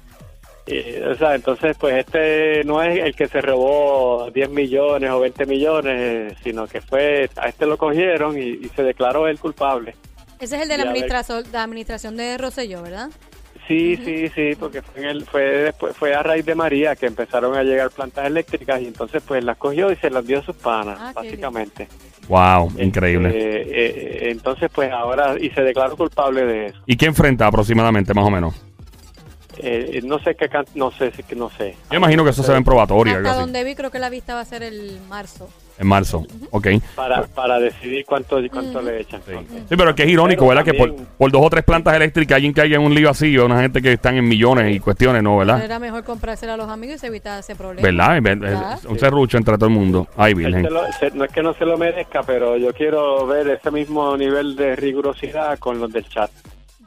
Y, 0.68 1.02
o 1.02 1.16
sea, 1.16 1.34
entonces, 1.36 1.76
pues 1.80 1.96
este 1.98 2.64
no 2.64 2.82
es 2.84 3.00
el 3.04 3.16
que 3.16 3.28
se 3.28 3.42
robó 3.42 4.30
10 4.32 4.50
millones 4.52 5.10
o 5.10 5.20
20 5.20 5.46
millones, 5.48 6.34
sino 6.44 6.68
que 6.68 6.80
fue, 6.82 7.28
a 7.38 7.48
este 7.50 7.66
lo 7.66 7.76
cogieron 7.78 8.38
y, 8.38 8.42
y 8.50 8.70
se 8.76 8.84
declaró 8.84 9.28
él 9.28 9.40
culpable. 9.40 9.96
Ese 10.40 10.56
es 10.58 10.62
el 10.62 10.70
de 10.70 10.78
la 10.78 10.84
administración, 10.84 11.44
la 11.52 11.64
administración 11.64 12.16
de 12.18 12.38
Rosselló, 12.38 12.82
¿verdad? 12.84 13.10
Sí, 13.70 13.98
sí, 14.04 14.30
sí, 14.30 14.56
porque 14.60 14.82
fue, 14.82 15.04
en 15.04 15.10
el, 15.10 15.26
fue, 15.26 15.44
después, 15.44 15.96
fue 15.96 16.16
a 16.16 16.24
raíz 16.24 16.44
de 16.44 16.56
María 16.56 16.96
que 16.96 17.06
empezaron 17.06 17.56
a 17.56 17.62
llegar 17.62 17.92
plantas 17.92 18.26
eléctricas 18.26 18.82
y 18.82 18.88
entonces 18.88 19.22
pues 19.24 19.44
las 19.44 19.58
cogió 19.58 19.92
y 19.92 19.96
se 19.98 20.10
las 20.10 20.26
dio 20.26 20.40
a 20.40 20.42
sus 20.42 20.56
panas, 20.56 20.98
Ah, 21.00 21.12
básicamente. 21.14 21.88
Wow, 22.28 22.72
increíble. 22.80 23.30
Eh, 23.30 23.68
eh, 23.68 24.30
entonces 24.32 24.72
pues 24.74 24.92
ahora, 24.92 25.36
y 25.40 25.52
se 25.52 25.62
declaró 25.62 25.96
culpable 25.96 26.46
de 26.46 26.66
eso. 26.66 26.80
¿Y 26.88 26.98
qué 26.98 27.06
enfrenta 27.06 27.46
aproximadamente, 27.46 28.12
más 28.16 28.26
o 28.26 28.32
menos? 28.32 28.56
Eh, 29.60 30.02
no 30.04 30.18
sé 30.18 30.34
qué, 30.34 30.50
no 30.74 30.90
sé, 30.90 31.12
no 31.36 31.52
sé. 31.52 31.76
Yo 31.92 31.98
imagino 31.98 32.24
que 32.24 32.32
eso 32.32 32.42
se 32.42 32.52
ve 32.52 32.58
en 32.58 32.64
probatoria, 32.64 33.18
Hasta 33.18 33.36
donde 33.36 33.64
vi, 33.64 33.76
creo 33.76 33.92
que 33.92 34.00
la 34.00 34.10
vista 34.10 34.34
va 34.34 34.42
a 34.42 34.46
ser 34.46 34.64
el 34.64 35.00
marzo. 35.08 35.48
En 35.80 35.88
marzo. 35.88 36.26
Ok. 36.52 36.68
Para, 36.96 37.24
para 37.24 37.58
decidir 37.60 38.06
cuánto, 38.06 38.38
cuánto 38.52 38.82
le 38.82 39.02
echan. 39.02 39.22
Sí. 39.26 39.34
Sí, 39.70 39.76
pero 39.78 39.92
es 39.92 39.96
que 39.96 40.04
es 40.04 40.10
irónico, 40.10 40.42
Pero 40.42 40.50
¿verdad? 40.50 40.66
Que 40.66 40.74
por, 40.78 40.90
también- 40.90 41.08
por 41.18 41.32
dos 41.32 41.42
o 41.46 41.50
tres 41.50 41.64
plantas 41.64 41.96
eléctricas 41.96 42.36
alguien 42.36 42.54
caiga 42.54 42.76
en 42.76 42.82
un 42.84 42.94
lío 42.94 43.10
así, 43.10 43.38
o 43.38 43.46
una 43.46 43.62
gente 43.62 43.82
que 43.82 43.94
están 43.94 44.16
en 44.18 44.28
millones 44.28 44.76
y 44.76 44.80
cuestiones, 44.80 45.24
¿no? 45.24 45.38
¿Verdad? 45.38 45.64
Era 45.64 45.80
mejor 45.80 46.04
comprársela 46.04 46.56
a 46.56 46.58
los 46.58 46.70
amigos 46.70 46.98
y 46.98 47.00
se 47.00 47.08
evita 47.08 47.40
ese 47.40 47.56
problema. 47.56 47.82
¿Verdad? 47.88 48.22
¿Verdad? 48.22 48.80
un 48.88 49.00
serrucho 49.00 49.38
entre 49.38 49.56
todo 49.58 49.68
el 49.70 49.76
mundo. 49.76 50.08
Ay, 50.18 50.34
virgen. 50.34 50.64
se 50.64 50.70
lo- 50.70 50.92
se- 51.00 51.12
no 51.12 51.24
es 51.26 51.32
que 51.32 51.42
no 51.42 51.54
se 51.54 51.66
lo 51.66 51.78
merezca, 51.78 52.24
pero 52.24 52.58
yo 52.58 52.74
quiero 52.74 53.26
ver 53.26 53.48
ese 53.48 53.72
mismo 53.72 54.18
nivel 54.18 54.56
de 54.56 54.76
rigurosidad 54.76 55.58
con 55.60 55.80
los 55.80 55.92
del 55.92 56.08
chat. 56.10 56.30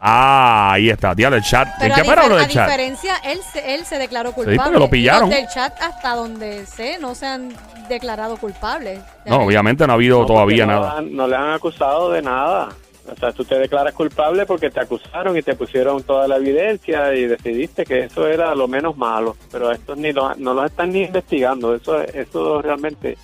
Ah, 0.05 0.73
ahí 0.73 0.91
está. 0.91 1.15
Diablo, 1.15 1.37
el 1.37 1.45
chat. 1.45 1.69
¿En 1.81 1.93
qué 1.95 2.01
a, 2.01 2.05
paró 2.05 2.23
difer- 2.23 2.29
lo 2.29 2.35
a 2.35 2.39
del 2.41 2.49
chat? 2.49 2.67
diferencia, 2.67 3.17
él 3.25 3.39
se, 3.53 3.75
él 3.77 3.85
se 3.85 3.99
declaró 3.99 4.33
culpable. 4.33 4.61
porque 4.63 4.79
lo 4.81 4.91
pillaron. 4.91 5.31
Los 5.31 5.39
del 5.39 5.47
chat, 5.49 5.81
hasta 5.81 6.15
donde 6.17 6.67
sé, 6.67 6.99
no 7.01 7.15
se 7.15 7.27
han 7.27 7.51
declarado 7.89 8.37
culpables. 8.37 8.99
No, 9.27 9.43
obviamente 9.43 9.87
no 9.87 9.93
ha 9.93 9.95
habido 9.95 10.21
No, 10.21 10.27
todavía 10.27 10.65
porque 10.65 10.75
no 10.75 10.81
nada. 10.87 10.99
han- 10.99 11.15
No 11.15 11.29
le 11.29 11.37
han 11.37 11.51
acusado 11.53 12.11
de 12.11 12.21
nada. 12.21 12.71
O 13.13 13.17
sea, 13.17 13.33
tú 13.33 13.45
te 13.45 13.57
declaras 13.59 13.93
culpable 13.95 14.45
porque 14.47 14.71
te 14.71 14.81
acusaron 14.81 15.37
y 15.37 15.43
te 15.43 15.55
pusieron 15.55 16.03
toda 16.05 16.27
la 16.29 16.37
evidencia 16.37 17.13
y 17.15 17.27
decidiste 17.27 17.85
que 17.85 18.05
eso 18.05 18.27
era 18.29 18.55
lo 18.55 18.67
menos 18.69 18.97
malo. 18.97 19.37
Pero 19.51 19.71
estos 19.73 19.97
ni 19.99 20.13
lo, 20.13 20.35
no 20.37 20.55
los 20.55 20.67
están 20.67 20.91
ni 20.93 21.03
investigando. 21.03 21.75
Eso, 21.75 22.01
eso 22.01 22.61
realmente 22.63 23.19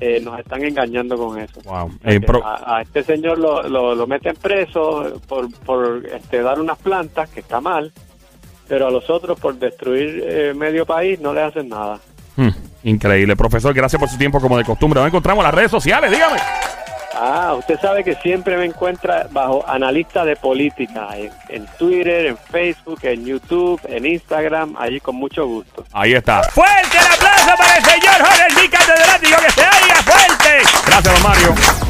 eh, 0.00 0.20
nos 0.22 0.38
están 0.38 0.62
engañando 0.64 1.16
con 1.16 1.38
eso. 1.38 1.60
Wow. 1.64 1.90
Eh, 2.04 2.20
pro- 2.20 2.44
a, 2.44 2.78
a 2.78 2.82
este 2.82 3.02
señor 3.02 3.38
lo, 3.38 3.62
lo, 3.68 3.94
lo 3.94 4.06
meten 4.06 4.36
preso 4.36 5.20
por, 5.26 5.50
por 5.64 6.02
este, 6.14 6.42
dar 6.42 6.60
unas 6.60 6.78
plantas, 6.78 7.30
que 7.30 7.40
está 7.40 7.60
mal, 7.60 7.92
pero 8.68 8.88
a 8.88 8.90
los 8.90 9.08
otros 9.08 9.38
por 9.40 9.54
destruir 9.56 10.22
eh, 10.26 10.52
medio 10.54 10.84
país 10.84 11.18
no 11.20 11.32
le 11.32 11.42
hacen 11.42 11.68
nada. 11.68 11.98
hmm, 12.36 12.48
increíble. 12.84 13.36
Profesor, 13.36 13.72
gracias 13.72 13.98
por 13.98 14.08
su 14.08 14.18
tiempo 14.18 14.40
como 14.40 14.58
de 14.58 14.64
costumbre. 14.64 15.00
Nos 15.00 15.08
encontramos 15.08 15.42
en 15.42 15.46
las 15.46 15.54
redes 15.54 15.70
sociales, 15.70 16.10
dígame. 16.10 16.36
Ah, 17.18 17.54
usted 17.58 17.80
sabe 17.80 18.04
que 18.04 18.14
siempre 18.16 18.56
me 18.58 18.66
encuentra 18.66 19.26
bajo 19.30 19.64
analista 19.66 20.24
de 20.24 20.36
política, 20.36 21.08
en, 21.16 21.32
en 21.48 21.66
Twitter, 21.78 22.26
en 22.26 22.36
Facebook, 22.36 23.00
en 23.02 23.24
YouTube, 23.24 23.80
en 23.88 24.04
Instagram, 24.04 24.76
allí 24.78 25.00
con 25.00 25.16
mucho 25.16 25.46
gusto. 25.46 25.84
Ahí 25.92 26.12
está. 26.12 26.42
¡Fuerte 26.42 26.98
el 26.98 27.06
aplauso 27.06 27.56
para 27.56 27.76
el 27.76 27.84
señor 27.84 28.14
Jorge 28.18 28.46
Díaz 28.60 28.86
Catedrático! 28.86 29.40
¡Que 29.40 29.50
se 29.50 29.60
oiga 29.60 29.94
fuerte! 30.02 30.62
Gracias, 30.86 31.14
don 31.14 31.22
Mario. 31.22 31.85